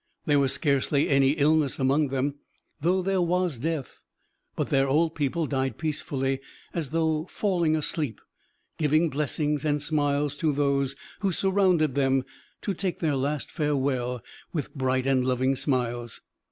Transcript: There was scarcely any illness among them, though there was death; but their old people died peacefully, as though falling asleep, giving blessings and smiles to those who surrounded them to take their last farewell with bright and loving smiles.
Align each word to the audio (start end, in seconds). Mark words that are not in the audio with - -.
There 0.25 0.39
was 0.39 0.51
scarcely 0.51 1.09
any 1.09 1.33
illness 1.33 1.77
among 1.77 2.07
them, 2.07 2.39
though 2.81 3.03
there 3.03 3.21
was 3.21 3.59
death; 3.59 4.01
but 4.55 4.69
their 4.71 4.87
old 4.87 5.13
people 5.13 5.45
died 5.45 5.77
peacefully, 5.77 6.39
as 6.73 6.89
though 6.89 7.25
falling 7.25 7.75
asleep, 7.75 8.19
giving 8.79 9.09
blessings 9.09 9.63
and 9.63 9.79
smiles 9.79 10.35
to 10.37 10.53
those 10.53 10.95
who 11.19 11.31
surrounded 11.31 11.93
them 11.93 12.25
to 12.63 12.73
take 12.73 12.97
their 12.97 13.15
last 13.15 13.51
farewell 13.51 14.23
with 14.51 14.73
bright 14.73 15.05
and 15.05 15.23
loving 15.23 15.55
smiles. 15.55 16.19